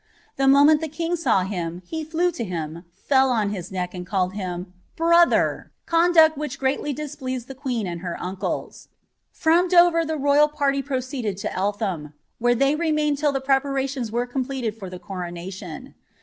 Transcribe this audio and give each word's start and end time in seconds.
The 0.35 0.47
moment 0.47 0.81
the 0.81 0.87
king 0.87 1.15
saw 1.15 1.41
him, 1.43 1.83
he 1.85 2.03
flew 2.03 2.31
to 2.31 2.43
bin, 2.43 2.85
fell 2.91 3.29
on 3.29 3.51
his 3.51 3.71
neck, 3.71 3.93
and 3.93 4.03
called 4.03 4.33
him 4.33 4.73
■'brother^"* 4.97 5.67
conduct 5.85 6.35
which 6.35 6.59
gnul*' 6.59 6.95
displeased 6.95 7.47
the 7.47 7.53
queen 7.53 7.85
and 7.85 8.01
her 8.01 8.19
uncles. 8.19 8.87
From 9.31 9.67
Dover 9.67 10.03
the 10.03 10.17
royal 10.17 10.47
parly 10.49 10.81
frtr 10.81 11.03
ceeded 11.03 11.37
to 11.41 11.49
Elthara, 11.49 12.13
where 12.39 12.55
they 12.55 12.73
remained 12.73 13.19
till 13.19 13.31
the 13.31 13.39
preparations 13.41 14.11
were 14.11 14.25
eo* 14.27 14.39
?leted 14.43 14.73
for 14.73 14.89
the 14.89 14.97
qotonation. 14.97 15.93